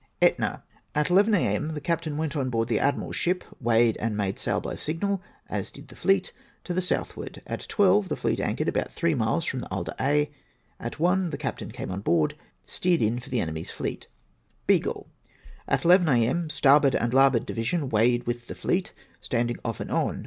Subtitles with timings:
[0.19, 0.63] Etna,
[0.95, 1.67] At 11 A.M.
[1.75, 3.43] the Captain went on board the Admiral's ship.
[3.59, 7.43] Weighed and made sail by signal, as did the fleet to the southward.
[7.45, 10.31] At 12, fleet anchored about three miles from the Isle d'Aix.
[10.79, 14.07] At 1 the Captain came on board, steered in for the enemy's fleet.
[14.65, 15.05] Beagle.
[15.67, 16.49] At 11 A.M.
[16.49, 20.19] starboard and larboard division weighed with with fleet— standing off and on.